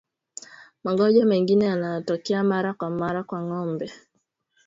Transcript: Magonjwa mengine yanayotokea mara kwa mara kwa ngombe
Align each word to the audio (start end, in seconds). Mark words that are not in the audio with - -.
Magonjwa 0.83 1.25
mengine 1.25 1.65
yanayotokea 1.65 2.43
mara 2.43 2.73
kwa 2.73 2.89
mara 2.89 3.23
kwa 3.23 3.41
ngombe 3.41 3.91